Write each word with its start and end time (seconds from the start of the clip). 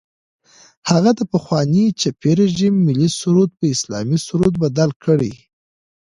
هغه 0.89 1.11
د 1.19 1.21
پخواني 1.33 1.85
چپي 2.01 2.31
رژیم 2.41 2.73
ملي 2.87 3.09
سرود 3.19 3.51
په 3.59 3.65
اسلامي 3.75 4.17
سرود 4.27 4.53
بدل 4.63 4.89
کړي. 5.03 5.33